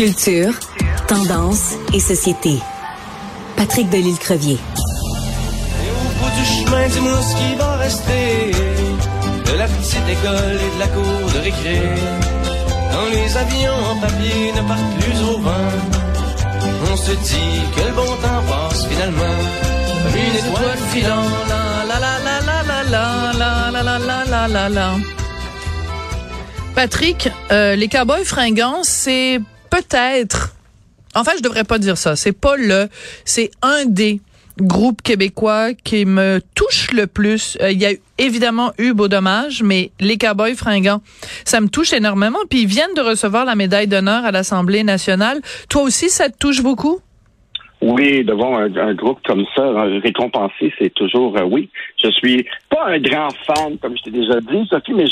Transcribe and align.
Culture, 0.00 0.54
tendance 1.08 1.74
et 1.92 2.00
société. 2.00 2.56
Patrick 3.54 3.90
Delisle-Crevier. 3.90 4.54
Et 4.54 5.90
au 5.90 6.24
bout 6.24 6.30
du 6.38 6.44
chemin, 6.46 6.88
dis-moi 6.88 7.20
ce 7.20 7.36
qui 7.36 7.54
va 7.56 7.76
rester 7.76 8.50
de 9.44 9.58
la 9.58 9.66
petite 9.66 10.08
école 10.08 10.56
et 10.56 10.74
de 10.74 10.78
la 10.78 10.86
cour 10.86 11.30
de 11.34 11.38
récré. 11.40 11.82
Quand 12.90 13.10
les 13.12 13.36
avions 13.36 13.76
en 13.90 13.96
papier 13.96 14.52
ne 14.56 14.62
partent 14.66 15.00
plus 15.00 15.20
au 15.22 15.38
vent, 15.38 15.68
on 16.90 16.96
se 16.96 17.10
dit 17.10 17.60
que 17.76 17.86
le 17.86 17.92
bon 17.94 18.06
temps 18.06 18.42
passe 18.48 18.86
finalement. 18.86 19.36
Comme 20.02 20.16
une 20.16 20.34
étoile 20.34 20.78
filant, 20.94 21.28
la 21.46 21.84
la 21.84 21.98
la 22.00 22.14
la 22.24 22.40
la 22.40 22.62
la 22.62 23.32
la 23.34 23.70
la 23.70 23.82
la 23.82 23.98
la 23.98 24.24
la 24.24 24.48
la 24.48 24.68
la 24.70 24.94
Patrick, 26.74 27.28
euh, 27.52 27.76
les 27.76 27.88
Cowboys 27.88 28.24
fringants, 28.24 28.82
c'est 28.82 29.42
peut-être, 29.70 30.54
enfin 31.14 31.32
je 31.36 31.42
devrais 31.42 31.64
pas 31.64 31.78
dire 31.78 31.96
ça, 31.96 32.16
c'est 32.16 32.38
pas 32.38 32.56
le, 32.56 32.88
c'est 33.24 33.50
un 33.62 33.84
des 33.86 34.20
groupes 34.60 35.02
québécois 35.02 35.72
qui 35.74 36.04
me 36.04 36.40
touche 36.54 36.92
le 36.92 37.06
plus. 37.06 37.56
Euh, 37.60 37.70
il 37.70 37.80
y 37.80 37.86
a 37.86 37.92
évidemment 38.18 38.72
eu 38.78 38.92
beau 38.92 39.08
dommage, 39.08 39.62
mais 39.62 39.90
les 40.00 40.18
Cowboys 40.18 40.54
fringants, 40.54 41.00
ça 41.44 41.60
me 41.60 41.68
touche 41.68 41.92
énormément. 41.92 42.38
Puis 42.48 42.62
ils 42.62 42.66
viennent 42.66 42.94
de 42.94 43.00
recevoir 43.00 43.44
la 43.44 43.54
médaille 43.54 43.86
d'honneur 43.86 44.24
à 44.24 44.30
l'Assemblée 44.30 44.84
nationale. 44.84 45.40
Toi 45.68 45.82
aussi, 45.82 46.08
ça 46.08 46.28
te 46.28 46.36
touche 46.38 46.62
beaucoup? 46.62 47.00
Oui, 47.82 48.24
devant 48.24 48.58
un, 48.58 48.94
groupe 48.94 49.20
comme 49.24 49.46
ça, 49.56 49.72
récompensé, 50.02 50.70
c'est 50.78 50.92
toujours 50.92 51.38
euh, 51.38 51.44
oui. 51.44 51.70
Je 52.02 52.10
suis 52.10 52.46
pas 52.68 52.88
un 52.88 52.98
grand 52.98 53.30
fan, 53.46 53.78
comme 53.78 53.96
je 53.96 54.02
t'ai 54.02 54.10
déjà 54.10 54.38
dit, 54.40 54.66
Sophie, 54.68 54.92
mais 54.92 55.06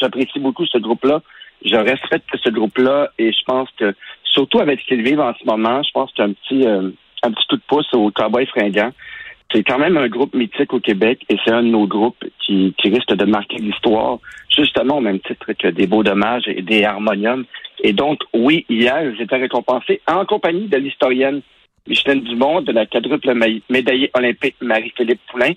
j'apprécie 0.00 0.38
beaucoup 0.38 0.64
ce 0.64 0.78
groupe-là. 0.78 1.20
Je 1.64 1.76
respecte 1.76 2.28
ce 2.42 2.50
groupe-là 2.50 3.10
et 3.18 3.32
je 3.32 3.44
pense 3.46 3.68
que, 3.78 3.94
surtout 4.24 4.60
avec 4.60 4.80
ce 4.80 4.86
qu'ils 4.86 5.02
vivent 5.02 5.20
en 5.20 5.34
ce 5.34 5.44
moment, 5.44 5.82
je 5.82 5.90
pense 5.92 6.12
qu'un 6.12 6.32
petit 6.32 6.66
euh, 6.66 6.90
un 7.22 7.32
petit 7.32 7.46
coup 7.48 7.56
de 7.56 7.62
pouce 7.66 7.92
au 7.94 8.10
Cowboy 8.10 8.46
fringant. 8.46 8.90
C'est 9.52 9.62
quand 9.62 9.78
même 9.78 9.96
un 9.96 10.08
groupe 10.08 10.34
mythique 10.34 10.72
au 10.72 10.80
Québec 10.80 11.24
et 11.28 11.36
c'est 11.44 11.52
un 11.52 11.62
de 11.62 11.68
nos 11.68 11.86
groupes 11.86 12.24
qui, 12.44 12.74
qui 12.78 12.88
risque 12.88 13.14
de 13.14 13.24
marquer 13.24 13.58
l'histoire, 13.58 14.18
justement 14.48 14.98
au 14.98 15.00
même 15.00 15.20
titre 15.20 15.52
que 15.52 15.68
des 15.68 15.86
beaux 15.86 16.02
dommages 16.02 16.48
et 16.48 16.62
des 16.62 16.84
harmoniums. 16.84 17.44
Et 17.82 17.92
donc, 17.92 18.20
oui, 18.34 18.66
hier, 18.68 19.14
j'étais 19.16 19.36
récompensé 19.36 20.00
en 20.08 20.24
compagnie 20.24 20.66
de 20.66 20.76
l'historienne 20.78 21.42
Micheline 21.86 22.20
Dumont, 22.20 22.60
de 22.62 22.72
la 22.72 22.86
quadruple 22.86 23.32
médaillée 23.68 24.10
olympique 24.14 24.56
Marie-Philippe 24.60 25.20
Poulain 25.30 25.52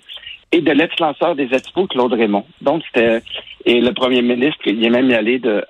et 0.52 0.60
de 0.60 0.72
l'ex-lanceur 0.72 1.34
des 1.36 1.48
Expos, 1.52 1.88
Claude 1.88 2.12
Raymond. 2.12 2.44
Donc, 2.60 2.82
c'était, 2.86 3.22
et 3.64 3.80
le 3.80 3.92
premier 3.92 4.22
ministre, 4.22 4.60
il 4.66 4.84
est 4.84 4.90
même 4.90 5.10
allé 5.12 5.38
de, 5.38 5.64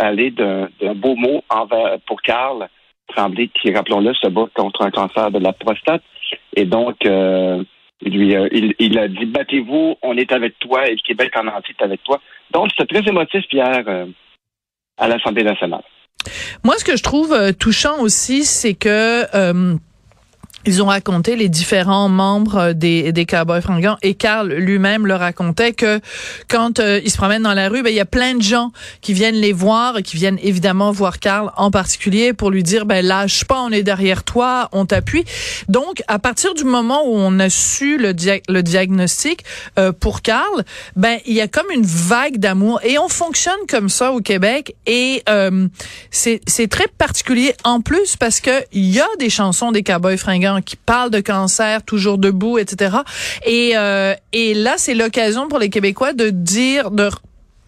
d'un, 0.81 0.95
beau 0.95 1.15
mot 1.17 1.45
envers, 1.51 1.99
pour 2.07 2.23
Carl 2.23 2.69
Tremblay, 3.09 3.49
qui, 3.49 3.73
rappelons-le, 3.75 4.15
se 4.15 4.29
bat 4.29 4.47
contre 4.55 4.83
un 4.83 4.91
cancer 4.91 5.31
de 5.31 5.39
la 5.39 5.53
prostate. 5.53 6.03
Et 6.57 6.65
donc, 6.65 6.97
euh, 7.05 7.63
lui, 8.03 8.35
euh, 8.35 8.49
il, 8.79 8.99
a 8.99 9.09
dit, 9.09 9.27
battez-vous, 9.27 9.97
on 10.03 10.17
est 10.17 10.33
avec 10.33 10.59
toi, 10.61 10.87
et 10.89 10.93
le 10.93 11.07
Québec 11.07 11.33
en 11.37 11.49
entier 11.49 11.75
est 11.79 11.85
avec 11.85 12.03
toi. 12.05 12.21
Donc, 12.51 12.71
c'est 12.79 12.87
très 12.87 13.07
émotif, 13.07 13.43
Pierre, 13.49 13.85
euh, 13.87 14.07
à 14.97 15.09
l'Assemblée 15.09 15.45
nationale. 15.45 15.83
Moi, 16.65 16.77
ce 16.79 16.85
que 16.85 16.97
je 16.97 17.03
trouve 17.03 17.55
touchant 17.59 18.01
aussi, 18.01 18.45
c'est 18.45 18.75
que 18.75 19.25
ils 20.67 20.83
ont 20.83 20.87
raconté 20.87 21.37
les 21.37 21.49
différents 21.49 22.09
membres 22.09 22.57
euh, 22.57 22.73
des, 22.73 23.13
des 23.13 23.27
Cowboys 23.27 23.63
fringants 23.63 23.97
et 24.03 24.15
Carl 24.15 24.53
lui-même 24.53 25.07
le 25.07 25.15
racontait 25.15 25.73
que 25.73 26.01
quand 26.49 26.81
euh, 26.81 27.01
ils 27.05 27.11
se 27.11 27.17
promènent 27.17 27.43
dans 27.43 27.55
la 27.55 27.69
rue, 27.69 27.83
ben 27.83 27.91
il 27.91 27.97
y 27.97 28.01
a 28.01 28.07
plein 28.07 28.35
de 28.35 28.43
gens 28.43 28.73
qui 29.01 29.15
viennent 29.15 29.37
les 29.37 29.53
voir 29.53 29.99
et 29.99 30.03
qui 30.03 30.17
viennent 30.17 30.39
évidemment 30.43 30.93
voir 30.93 31.19
Carl 31.19 31.51
en 31.57 31.71
particulier 31.71 32.33
pour 32.33 32.51
lui 32.51 32.63
dire 32.63 32.85
ben 32.85 33.05
lâche 33.05 33.45
pas, 33.45 33.61
on 33.61 33.71
est 33.71 33.83
derrière 33.83 34.23
toi, 34.23 34.69
on 34.73 34.85
t'appuie. 34.85 35.25
Donc 35.69 36.03
à 36.09 36.19
partir 36.19 36.55
du 36.55 36.65
moment 36.65 37.03
où 37.07 37.15
on 37.15 37.39
a 37.39 37.49
su 37.49 37.97
le, 37.97 38.15
le 38.49 38.63
diagnostic 38.63 39.45
euh, 39.79 39.93
pour 39.93 40.23
Carl, 40.23 40.65
ben 40.97 41.19
il 41.27 41.35
y 41.35 41.41
a 41.41 41.49
comme 41.49 41.71
une 41.73 41.87
vague 41.87 42.39
d'amour 42.39 42.81
et 42.85 42.99
on 42.99 43.09
fonctionne 43.09 43.55
comme 43.69 43.89
ça 43.89 44.13
au 44.13 44.21
Québec 44.21 44.75
et 44.87 45.23
c'est 46.11 46.41
c'est 46.47 46.69
très 46.69 46.89
particulier 46.89 47.55
en 47.65 47.81
plus 47.81 48.17
parce 48.17 48.41
que 48.41 48.51
il 48.73 48.91
y 48.91 49.01
a 49.01 49.07
des 49.19 49.31
chansons 49.31 49.73
des 49.73 49.83
Cowboys 49.83 50.17
fringants 50.17 50.50
qui 50.65 50.77
parle 50.77 51.11
de 51.11 51.21
cancer, 51.21 51.85
toujours 51.85 52.19
debout, 52.19 52.59
etc. 52.59 52.99
Et, 53.47 53.73
euh, 53.77 54.15
et 54.33 54.55
là, 54.55 54.75
c'est 54.77 54.95
l'occasion 54.95 55.49
pour 55.49 55.59
les 55.59 55.71
Québécois 55.71 56.13
de 56.13 56.31
dire, 56.31 56.91
de 56.91 57.09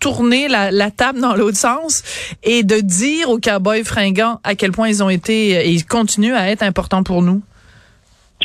tourner 0.01 0.49
la, 0.49 0.91
table 0.91 1.21
dans 1.21 1.35
l'autre 1.35 1.57
sens 1.57 2.03
et 2.43 2.65
de 2.65 2.81
dire 2.81 3.31
aux 3.31 3.39
cowboys 3.39 3.85
fringants 3.85 4.41
à 4.43 4.57
quel 4.57 4.73
point 4.73 4.89
ils 4.89 5.03
ont 5.03 5.09
été 5.09 5.51
et 5.51 5.69
ils 5.69 5.87
continuent 5.87 6.35
à 6.35 6.51
être 6.51 6.63
importants 6.63 7.05
pour 7.05 7.23
nous. 7.23 7.41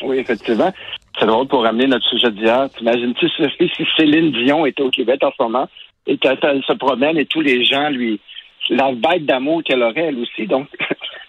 Oui, 0.03 0.19
effectivement. 0.19 0.71
C'est 1.19 1.25
drôle 1.25 1.47
pour 1.47 1.63
ramener 1.63 1.87
notre 1.87 2.07
sujet 2.07 2.29
d'hier. 2.29 2.69
T'imagines-tu 2.77 3.27
si 3.75 3.85
Céline 3.97 4.31
Dion 4.31 4.67
était 4.67 4.83
au 4.83 4.91
Québec 4.91 5.19
en 5.23 5.31
ce 5.31 5.41
moment 5.41 5.67
et 6.05 6.17
qu'elle 6.19 6.37
se 6.39 6.73
promène 6.73 7.17
et 7.17 7.25
tous 7.25 7.41
les 7.41 7.65
gens 7.65 7.89
lui 7.89 8.21
la 8.69 8.91
bête 8.91 9.25
d'amour 9.25 9.63
qu'elle 9.63 9.81
aurait 9.81 10.07
elle 10.07 10.19
aussi. 10.19 10.45
Donc, 10.45 10.67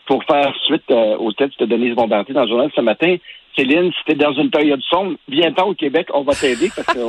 pour 0.08 0.24
faire 0.24 0.52
suite 0.64 0.90
euh, 0.90 1.16
au 1.18 1.32
texte 1.32 1.60
de 1.60 1.66
Denise 1.66 1.94
Bombardier 1.94 2.34
dans 2.34 2.42
le 2.42 2.48
journal 2.48 2.70
ce 2.74 2.80
matin, 2.80 3.16
Céline, 3.54 3.92
si 3.92 4.04
t'es 4.06 4.14
dans 4.14 4.32
une 4.32 4.50
période 4.50 4.80
sombre, 4.88 5.16
viens-t'en 5.28 5.68
au 5.68 5.74
Québec, 5.74 6.08
on 6.14 6.22
va 6.22 6.32
t'aider 6.32 6.70
parce 6.74 6.88
qu'on 6.88 7.06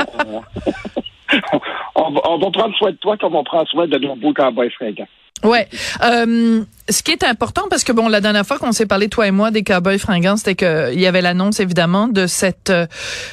on, 1.95 2.37
va 2.37 2.51
prendre 2.51 2.75
soin 2.75 2.91
de 2.91 2.97
toi 2.97 3.15
comme 3.15 3.35
on 3.35 3.43
prend 3.43 3.65
soin 3.65 3.87
de 3.87 3.97
nos 3.97 4.15
beaux 4.15 4.33
cowboys 4.33 4.69
fringants. 4.71 5.07
Ouais. 5.43 5.67
Euh, 6.03 6.63
ce 6.89 7.03
qui 7.03 7.11
est 7.11 7.23
important, 7.23 7.63
parce 7.69 7.83
que 7.83 7.91
bon, 7.91 8.07
la 8.07 8.21
dernière 8.21 8.45
fois 8.45 8.57
qu'on 8.57 8.71
s'est 8.71 8.85
parlé 8.85 9.09
toi 9.09 9.27
et 9.27 9.31
moi 9.31 9.51
des 9.51 9.63
Cowboys 9.63 9.99
fringants, 9.99 10.37
c'était 10.37 10.55
qu'il 10.55 10.99
y 10.99 11.05
avait 11.05 11.21
l'annonce 11.21 11.59
évidemment 11.59 12.07
de 12.07 12.25
cette 12.25 12.71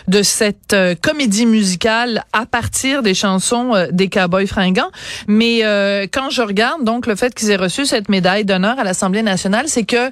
de 0.08 0.22
cette 0.22 0.74
euh, 0.74 0.94
comédie 1.00 1.46
musicale 1.46 2.24
à 2.32 2.46
partir 2.46 3.02
des 3.02 3.14
chansons 3.14 3.74
euh, 3.74 3.86
des 3.90 4.08
Cowboys 4.08 4.46
fringants. 4.46 4.90
Mais 5.26 5.60
euh, 5.64 6.06
quand 6.12 6.30
je 6.30 6.42
regarde 6.42 6.84
donc 6.84 7.06
le 7.06 7.16
fait 7.16 7.34
qu'ils 7.34 7.50
aient 7.50 7.56
reçu 7.56 7.86
cette 7.86 8.08
médaille 8.08 8.44
d'honneur 8.44 8.78
à 8.78 8.84
l'Assemblée 8.84 9.22
nationale, 9.22 9.66
c'est 9.68 9.84
que 9.84 10.10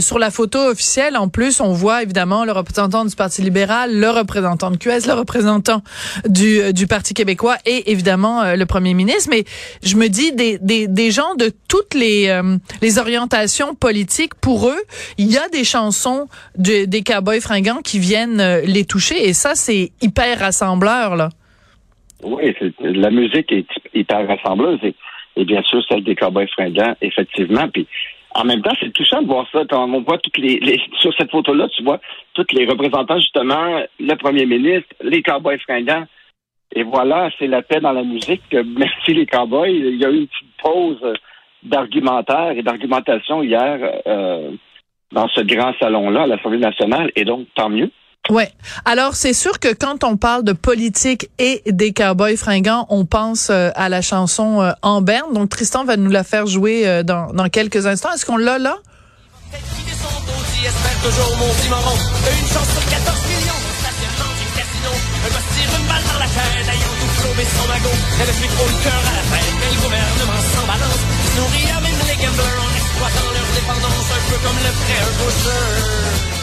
sur 0.00 0.18
la 0.18 0.30
photo 0.30 0.58
officielle, 0.58 1.16
en 1.16 1.28
plus, 1.28 1.60
on 1.60 1.72
voit 1.72 2.02
évidemment 2.02 2.44
le 2.44 2.52
représentant 2.52 3.04
du 3.04 3.14
Parti 3.14 3.42
libéral, 3.42 3.98
le 3.98 4.10
représentant 4.10 4.70
de 4.70 4.76
QS, 4.76 5.06
le 5.06 5.14
représentant 5.14 5.82
du 6.28 6.72
du 6.72 6.86
Parti 6.86 7.14
québécois 7.14 7.56
et 7.66 7.90
évidemment 7.90 8.54
le 8.54 8.66
Premier 8.66 8.94
ministre. 8.94 9.28
Mais 9.30 9.44
je 9.82 9.96
me 9.96 10.08
dis 10.08 10.32
des 10.32 10.58
des, 10.58 10.86
des 10.86 11.10
gens 11.10 11.17
de 11.36 11.50
toutes 11.68 11.94
les 11.94 12.28
les 12.82 12.98
orientations 12.98 13.74
politiques, 13.74 14.34
pour 14.40 14.68
eux, 14.68 14.82
il 15.18 15.32
y 15.32 15.36
a 15.36 15.48
des 15.48 15.64
chansons 15.64 16.26
de, 16.56 16.84
des 16.86 17.02
cowboys 17.02 17.40
fringants 17.40 17.82
qui 17.82 17.98
viennent 17.98 18.40
euh, 18.40 18.60
les 18.64 18.84
toucher 18.84 19.28
et 19.28 19.32
ça, 19.32 19.54
c'est 19.54 19.90
hyper 20.00 20.38
rassembleur, 20.38 21.16
là. 21.16 21.30
Oui, 22.22 22.52
la 22.80 23.10
musique 23.10 23.52
est 23.52 23.66
hyper 23.94 24.26
rassembleuse 24.26 24.80
et, 24.82 25.44
bien 25.44 25.62
sûr 25.62 25.80
celle 25.88 26.02
des 26.02 26.16
cowboys 26.16 26.48
fringants, 26.48 26.96
effectivement. 27.00 27.68
Puis 27.68 27.86
en 28.34 28.44
même 28.44 28.60
temps, 28.60 28.74
c'est 28.80 28.92
touchant 28.92 29.22
de 29.22 29.28
voir 29.28 29.46
ça. 29.52 29.62
On 29.70 30.00
voit 30.00 30.18
toutes 30.18 30.38
les, 30.38 30.80
sur 31.00 31.14
cette 31.16 31.30
photo-là, 31.30 31.68
tu 31.76 31.84
vois 31.84 32.00
tous 32.34 32.46
les 32.52 32.66
représentants 32.66 33.20
justement, 33.20 33.82
le 34.00 34.14
premier 34.16 34.46
ministre, 34.46 34.88
les 35.02 35.22
cowboys 35.22 35.60
fringants. 35.60 36.06
Et 36.74 36.82
voilà, 36.82 37.30
c'est 37.38 37.46
la 37.46 37.62
paix 37.62 37.80
dans 37.80 37.92
la 37.92 38.04
musique. 38.04 38.42
Merci 38.52 39.14
les 39.14 39.26
cowboys. 39.26 39.70
Il 39.70 39.96
y 39.96 40.04
a 40.04 40.10
eu 40.10 40.16
une 40.16 40.26
petite 40.26 40.56
pause 40.62 41.12
d'argumentaire 41.62 42.52
et 42.52 42.62
d'argumentation 42.62 43.42
hier 43.42 43.78
euh, 44.06 44.52
dans 45.12 45.28
ce 45.28 45.40
grand 45.40 45.72
salon-là 45.80 46.22
à 46.22 46.26
l'Assemblée 46.26 46.58
nationale, 46.58 47.10
et 47.16 47.24
donc 47.24 47.46
tant 47.54 47.68
mieux. 47.68 47.90
Ouais. 48.30 48.50
Alors 48.84 49.14
c'est 49.14 49.32
sûr 49.32 49.58
que 49.58 49.72
quand 49.72 50.04
on 50.04 50.18
parle 50.18 50.44
de 50.44 50.52
politique 50.52 51.30
et 51.38 51.62
des 51.66 51.92
cowboys 51.92 52.36
fringants, 52.36 52.86
on 52.90 53.06
pense 53.06 53.48
euh, 53.48 53.70
à 53.74 53.88
la 53.88 54.02
chanson 54.02 54.60
euh, 54.60 54.72
En 54.82 55.00
Berne. 55.00 55.32
Donc 55.32 55.48
Tristan 55.48 55.84
va 55.84 55.96
nous 55.96 56.10
la 56.10 56.24
faire 56.24 56.46
jouer 56.46 56.86
euh, 56.86 57.02
dans, 57.02 57.32
dans 57.32 57.48
quelques 57.48 57.86
instants. 57.86 58.12
Est-ce 58.12 58.26
qu'on 58.26 58.36
l'a 58.36 58.58
là? 58.58 58.76
Une 59.50 59.60
chance 62.46 62.68
sur 62.68 62.90
14 62.90 63.28
millions, 63.28 63.67
casino. 65.18 65.26
Un 65.26 65.30
gosse 65.34 65.48
tire 65.54 65.78
une 65.78 65.86
balle 65.86 66.04
dans 66.04 66.18
la 66.18 66.28
tête, 66.28 66.68
ayant 66.68 66.94
tout 67.00 67.12
flobé 67.20 67.44
son 67.44 67.68
magot. 67.68 67.98
Elle 68.20 68.32
fait 68.34 68.48
trop 68.48 68.68
le 68.68 68.78
cœur 68.84 69.02
à 69.10 69.14
la 69.16 69.24
fête, 69.30 69.54
mais 69.60 69.70
le 69.74 69.80
gouvernement 69.82 70.42
s'en 70.54 70.66
balance 70.66 71.02
nourrit 71.36 71.68
même 71.82 72.00
les 72.06 72.16
gamblers 72.16 72.60
en 72.62 72.72
exploitant 72.74 73.30
leur 73.32 73.48
dépendance, 73.54 74.08
un 74.16 74.22
peu 74.30 74.38
comme 74.44 74.58
le 74.58 74.72
frère 74.82 75.08
Boucher. 75.18 76.37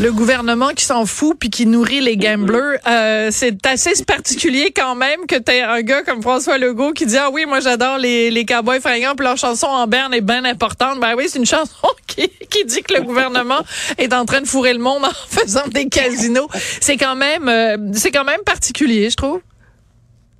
Le 0.00 0.10
gouvernement 0.10 0.70
qui 0.70 0.84
s'en 0.84 1.04
fout 1.04 1.36
puis 1.38 1.50
qui 1.50 1.66
nourrit 1.66 2.00
les 2.00 2.16
gamblers, 2.16 2.78
euh, 2.88 3.28
c'est 3.30 3.64
assez 3.66 4.04
particulier 4.04 4.72
quand 4.74 4.94
même 4.94 5.26
que 5.28 5.38
t'aies 5.38 5.60
un 5.60 5.82
gars 5.82 6.02
comme 6.02 6.22
François 6.22 6.56
Legault 6.56 6.92
qui 6.92 7.04
dit 7.04 7.18
ah 7.18 7.28
oui 7.30 7.44
moi 7.46 7.60
j'adore 7.60 7.98
les 7.98 8.30
les 8.30 8.44
cowboys 8.46 8.80
fringants 8.80 9.14
puis 9.14 9.26
leur 9.26 9.36
chanson 9.36 9.66
en 9.66 9.86
berne 9.86 10.14
est 10.14 10.22
bien 10.22 10.44
importante. 10.44 10.98
Ben 10.98 11.14
oui 11.16 11.24
c'est 11.28 11.38
une 11.38 11.46
chanson 11.46 11.88
qui, 12.06 12.28
qui 12.50 12.64
dit 12.64 12.82
que 12.82 12.94
le 12.94 13.02
gouvernement 13.02 13.60
est 13.98 14.12
en 14.14 14.24
train 14.24 14.40
de 14.40 14.46
fourrer 14.46 14.72
le 14.72 14.78
monde 14.80 15.04
en 15.04 15.10
faisant 15.28 15.68
des 15.68 15.88
casinos. 15.88 16.48
C'est 16.52 16.96
quand 16.96 17.14
même 17.14 17.48
euh, 17.48 17.76
c'est 17.92 18.10
quand 18.10 18.24
même 18.24 18.42
particulier 18.44 19.10
je 19.10 19.16
trouve. 19.16 19.40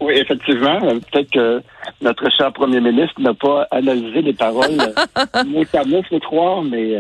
Oui, 0.01 0.15
effectivement. 0.15 0.81
Peut-être 0.81 1.31
que 1.31 1.63
notre 2.01 2.29
cher 2.37 2.53
premier 2.53 2.81
ministre 2.81 3.21
n'a 3.21 3.35
pas 3.35 3.69
analysé 3.71 4.23
les 4.23 4.33
paroles 4.33 4.77
mot 5.47 5.65
à 5.75 5.85
mot, 5.85 6.03
faut 6.09 6.19
croire, 6.19 6.63
mais 6.63 6.99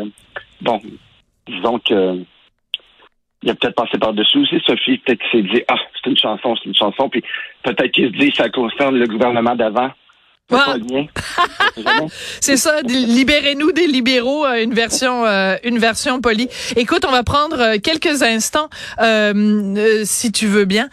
bon, 0.60 0.80
disons 1.48 1.80
que 1.80 2.22
il 3.42 3.50
a 3.50 3.54
peut-être 3.54 3.74
passé 3.74 3.98
par-dessus 3.98 4.38
aussi, 4.38 4.60
Sophie. 4.66 4.98
Peut-être 4.98 5.20
qu'il 5.22 5.42
s'est 5.42 5.54
dit, 5.54 5.62
ah, 5.68 5.76
c'est 5.94 6.10
une 6.10 6.16
chanson, 6.16 6.54
c'est 6.56 6.66
une 6.66 6.74
chanson. 6.74 7.08
Puis 7.08 7.22
peut-être 7.62 7.90
qu'il 7.90 8.06
se 8.06 8.18
dit, 8.18 8.32
ça 8.34 8.48
concerne 8.48 8.96
le 8.96 9.06
gouvernement 9.06 9.54
d'avant. 9.54 9.90
C'est 12.40 12.56
ça, 12.56 12.80
libérez-nous 12.82 13.72
des 13.72 13.86
libéraux, 13.86 14.44
euh, 14.44 14.62
une 14.62 14.74
version, 14.74 15.24
euh, 15.24 15.56
une 15.64 15.78
version 15.78 16.20
polie. 16.20 16.48
Écoute, 16.76 17.04
on 17.06 17.10
va 17.10 17.22
prendre 17.22 17.60
euh, 17.60 17.78
quelques 17.82 18.22
instants, 18.22 18.68
si 20.04 20.32
tu 20.32 20.46
veux 20.46 20.64
bien, 20.64 20.88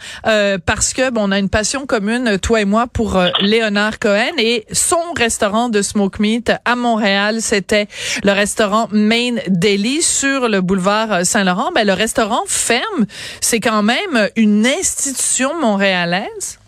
parce 0.66 0.92
que 0.92 1.10
bon, 1.10 1.28
on 1.28 1.32
a 1.32 1.38
une 1.38 1.48
passion 1.48 1.86
commune, 1.86 2.38
toi 2.38 2.60
et 2.60 2.64
moi, 2.64 2.86
pour 2.86 3.20
Léonard 3.40 3.98
Cohen 3.98 4.32
et 4.38 4.66
son 4.72 5.12
restaurant 5.16 5.68
de 5.68 5.82
smoke 5.82 6.20
meat 6.20 6.52
à 6.64 6.76
Montréal, 6.76 7.40
c'était 7.40 7.88
le 8.24 8.32
restaurant 8.32 8.88
Main 8.92 9.36
Deli 9.48 10.02
sur 10.02 10.48
le 10.48 10.60
boulevard 10.60 11.24
Saint-Laurent. 11.24 11.70
Ben, 11.74 11.86
le 11.86 11.92
restaurant 11.92 12.42
ferme. 12.46 13.06
C'est 13.40 13.60
quand 13.60 13.82
même 13.82 14.28
une 14.36 14.66
institution 14.66 15.58
montréalaise. 15.60 16.59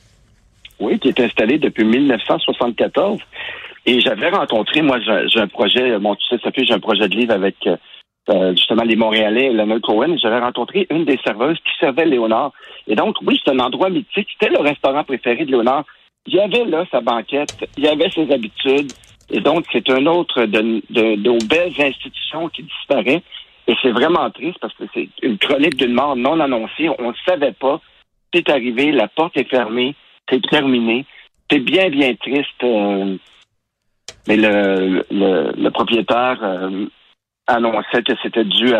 Oui, 0.83 0.99
qui 0.99 1.09
est 1.09 1.21
installé 1.21 1.59
depuis 1.59 1.85
1974. 1.85 3.21
Et 3.87 4.01
j'avais 4.01 4.31
rencontré, 4.31 4.83
moi, 4.83 4.99
j'ai 5.01 5.41
un 5.41 5.47
projet, 5.47 5.97
bon, 6.01 6.17
tu 6.17 6.27
sais, 6.27 6.43
Sophie, 6.43 6.67
j'ai 6.67 6.75
un 6.75 6.81
projet 6.81 7.09
de 7.09 7.17
livre 7.17 7.33
avec 7.33 7.57
euh, 8.29 8.51
justement 8.57 8.83
les 8.83 8.97
Montréalais, 8.97 9.51
Leonard 9.51 9.81
Cohen. 9.81 10.17
J'avais 10.21 10.41
rencontré 10.41 10.89
une 10.91 11.05
des 11.05 11.19
serveuses 11.25 11.59
qui 11.59 11.71
servait 11.79 12.05
Léonard. 12.05 12.53
Et 12.89 12.97
donc, 12.97 13.17
oui, 13.25 13.41
c'est 13.45 13.53
un 13.53 13.61
endroit 13.61 13.91
mythique. 13.91 14.27
C'était 14.33 14.53
le 14.53 14.61
restaurant 14.61 15.05
préféré 15.05 15.45
de 15.45 15.53
Léonard. 15.53 15.85
Il 16.27 16.35
y 16.35 16.41
avait 16.41 16.65
là 16.65 16.85
sa 16.91 17.01
banquette, 17.01 17.55
il 17.77 17.85
y 17.85 17.89
avait 17.89 18.11
ses 18.11 18.33
habitudes. 18.33 18.93
Et 19.31 19.41
donc, 19.41 19.65
c'est 19.73 19.89
un 19.89 20.07
autre 20.07 20.47
de, 20.47 20.83
de, 20.91 21.17
nos 21.17 21.39
belles 21.39 21.75
institutions 21.79 22.49
qui 22.49 22.65
disparaît. 22.65 23.23
Et 23.69 23.75
c'est 23.83 23.93
vraiment 23.93 24.29
triste 24.31 24.59
parce 24.61 24.75
que 24.75 24.85
c'est 24.93 25.09
une 25.23 25.39
chronique 25.39 25.77
d'une 25.77 25.93
mort 25.93 26.17
non 26.17 26.41
annoncée. 26.41 26.91
On 26.99 27.11
ne 27.11 27.17
savait 27.25 27.53
pas. 27.53 27.81
C'est 28.35 28.49
arrivé, 28.49 28.91
la 28.91 29.07
porte 29.07 29.37
est 29.37 29.49
fermée 29.49 29.95
c'est 30.29 30.43
terminé. 30.49 31.05
C'est 31.51 31.61
bien, 31.61 31.89
bien 31.91 32.15
triste. 32.15 32.63
Euh, 32.63 33.17
mais 34.27 34.37
le, 34.37 35.05
le, 35.11 35.69
propriétaire 35.71 36.39
euh, 36.43 36.87
annonçait 37.47 38.03
que 38.03 38.13
c'était 38.23 38.45
dû 38.45 38.73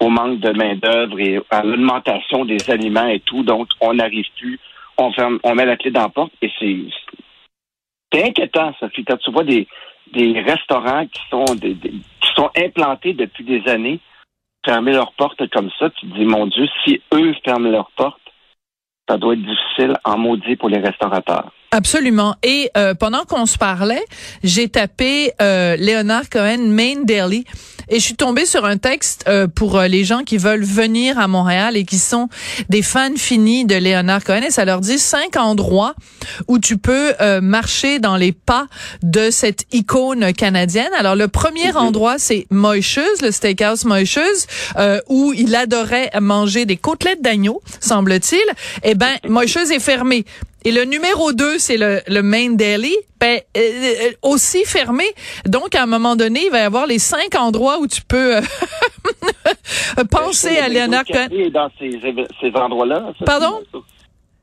au 0.00 0.08
manque 0.08 0.40
de 0.40 0.50
main-d'œuvre 0.50 1.18
et 1.20 1.40
à 1.50 1.62
l'augmentation 1.62 2.44
des 2.44 2.70
aliments 2.70 3.06
et 3.06 3.20
tout. 3.20 3.42
Donc, 3.42 3.68
on 3.80 3.94
n'arrive 3.94 4.26
plus. 4.38 4.58
On 4.96 5.12
ferme, 5.12 5.38
on 5.44 5.54
met 5.54 5.66
la 5.66 5.76
clé 5.76 5.90
dans 5.90 6.02
la 6.02 6.08
porte 6.08 6.32
et 6.42 6.50
c'est, 6.58 6.76
c'est 8.12 8.24
inquiétant, 8.24 8.74
Sophie. 8.80 9.04
Quand 9.04 9.18
tu 9.18 9.30
vois 9.30 9.44
des, 9.44 9.68
des 10.12 10.40
restaurants 10.40 11.06
qui 11.06 11.20
sont 11.30 11.54
des, 11.54 11.74
qui 11.74 12.34
sont 12.34 12.50
implantés 12.56 13.12
depuis 13.12 13.44
des 13.44 13.68
années 13.68 14.00
fermer 14.64 14.92
leurs 14.92 15.12
portes 15.12 15.48
comme 15.50 15.70
ça, 15.78 15.90
tu 15.90 16.06
te 16.06 16.14
dis, 16.14 16.24
mon 16.24 16.46
Dieu, 16.46 16.66
si 16.84 17.00
eux 17.14 17.34
ferment 17.44 17.70
leurs 17.70 17.90
portes, 17.92 18.20
ça 19.08 19.16
doit 19.16 19.34
être 19.34 19.42
difficile 19.42 19.94
en 20.04 20.18
maudit 20.18 20.56
pour 20.56 20.68
les 20.68 20.78
restaurateurs. 20.78 21.52
Absolument. 21.70 22.34
Et 22.42 22.70
euh, 22.76 22.94
pendant 22.94 23.24
qu'on 23.24 23.46
se 23.46 23.58
parlait, 23.58 24.04
j'ai 24.42 24.68
tapé 24.68 25.32
euh, 25.40 25.76
Leonard 25.76 26.30
Cohen 26.30 26.68
Main 26.68 27.02
Daily 27.04 27.44
et 27.88 27.98
je 27.98 28.04
suis 28.04 28.16
tombée 28.16 28.46
sur 28.46 28.64
un 28.64 28.76
texte 28.76 29.24
euh, 29.28 29.46
pour 29.46 29.80
les 29.80 30.04
gens 30.04 30.22
qui 30.22 30.36
veulent 30.36 30.64
venir 30.64 31.18
à 31.18 31.28
Montréal 31.28 31.76
et 31.76 31.84
qui 31.84 31.98
sont 31.98 32.28
des 32.68 32.82
fans 32.82 33.16
finis 33.16 33.64
de 33.64 33.74
Leonard 33.74 34.24
Cohen 34.24 34.42
et 34.46 34.50
ça 34.50 34.64
leur 34.64 34.80
dit 34.80 34.98
cinq 34.98 35.36
endroits 35.36 35.94
où 36.46 36.58
tu 36.58 36.76
peux 36.76 37.12
marcher 37.40 37.98
dans 37.98 38.16
les 38.16 38.32
pas 38.32 38.66
de 39.02 39.30
cette 39.30 39.64
icône 39.72 40.32
canadienne. 40.32 40.90
Alors 40.98 41.16
le 41.16 41.28
premier 41.28 41.70
mhm. 41.72 41.76
endroit 41.76 42.18
c'est 42.18 42.46
Moishes, 42.50 43.22
le 43.22 43.30
steakhouse 43.30 43.84
Moishes 43.84 44.46
où 45.08 45.32
il 45.32 45.54
adorait 45.54 46.10
manger 46.20 46.66
des 46.66 46.76
côtelettes 46.76 47.22
d'agneau, 47.22 47.62
semble-t-il. 47.80 48.44
Eh 48.82 48.94
ben 48.94 49.16
Moishes 49.28 49.70
est 49.70 49.80
fermé. 49.80 50.24
Et 50.64 50.72
le 50.72 50.84
numéro 50.84 51.32
2, 51.32 51.58
c'est 51.58 51.76
le, 51.76 52.00
le 52.08 52.22
main 52.22 52.50
daily, 52.50 52.94
ben, 53.20 53.40
euh, 53.56 53.60
euh, 53.60 54.10
aussi 54.22 54.64
fermé. 54.64 55.04
Donc, 55.46 55.74
à 55.74 55.82
un 55.82 55.86
moment 55.86 56.16
donné, 56.16 56.46
il 56.46 56.50
va 56.50 56.58
y 56.58 56.62
avoir 56.62 56.86
les 56.86 56.98
cinq 56.98 57.34
endroits 57.34 57.78
où 57.78 57.86
tu 57.86 58.02
peux 58.02 58.36
euh, 58.36 58.40
penser 60.10 60.58
à 60.58 60.68
Léonard 60.68 61.04
Cohen. 61.04 61.28
dans 61.52 61.70
ces, 61.78 61.90
ces 62.40 62.54
endroits-là. 62.54 63.12
Pardon? 63.24 63.60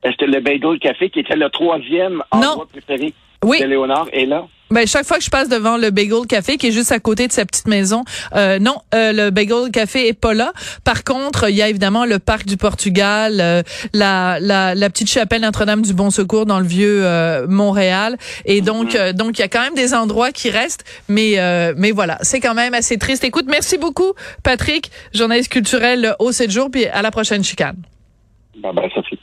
Que 0.02 0.24
le 0.24 0.40
Bagel 0.40 0.78
Café, 0.78 1.10
qui 1.10 1.20
était 1.20 1.36
le 1.36 1.50
troisième 1.50 2.22
endroit 2.30 2.66
préféré 2.66 3.12
de 3.42 3.64
Léonard, 3.64 4.08
est 4.12 4.26
là? 4.26 4.46
Ben, 4.68 4.84
chaque 4.84 5.04
fois 5.04 5.18
que 5.18 5.22
je 5.22 5.30
passe 5.30 5.48
devant 5.48 5.76
le 5.76 5.90
Bagel 5.90 6.26
Café, 6.28 6.56
qui 6.56 6.66
est 6.66 6.72
juste 6.72 6.90
à 6.90 6.98
côté 6.98 7.28
de 7.28 7.32
sa 7.32 7.46
petite 7.46 7.68
maison, 7.68 8.02
euh, 8.34 8.58
non, 8.58 8.74
euh, 8.94 9.12
le 9.12 9.30
Bagel 9.30 9.70
Café 9.72 10.08
est 10.08 10.20
pas 10.20 10.34
là. 10.34 10.52
Par 10.82 11.04
contre, 11.04 11.48
il 11.48 11.54
y 11.54 11.62
a 11.62 11.68
évidemment 11.68 12.04
le 12.04 12.18
parc 12.18 12.46
du 12.46 12.56
Portugal, 12.56 13.38
euh, 13.40 13.62
la, 13.94 14.38
la, 14.40 14.74
la, 14.74 14.90
petite 14.90 15.08
chapelle 15.08 15.42
Notre-Dame 15.42 15.82
du 15.82 15.94
Bon 15.94 16.10
Secours 16.10 16.46
dans 16.46 16.58
le 16.58 16.66
vieux 16.66 17.02
euh, 17.04 17.46
Montréal, 17.46 18.16
et 18.44 18.60
donc 18.60 18.94
mhm. 18.94 19.12
donc 19.12 19.38
il 19.38 19.42
y 19.42 19.44
a 19.44 19.48
quand 19.48 19.62
même 19.62 19.74
des 19.74 19.94
endroits 19.94 20.32
qui 20.32 20.50
restent, 20.50 20.84
mais 21.08 21.36
mais 21.76 21.92
voilà, 21.92 22.18
c'est 22.22 22.40
quand 22.40 22.54
même 22.54 22.74
assez 22.74 22.98
triste. 22.98 23.22
Écoute, 23.22 23.46
merci 23.48 23.78
beaucoup, 23.78 24.14
Patrick, 24.42 24.90
journaliste 25.14 25.52
culturel 25.52 26.16
au 26.18 26.32
7 26.32 26.50
jours, 26.50 26.70
puis 26.72 26.86
à 26.86 27.02
la 27.02 27.12
prochaine 27.12 27.44
chicane. 27.44 27.76
Bye 28.56 28.72
bye, 28.74 28.90
Sophie. 28.92 29.18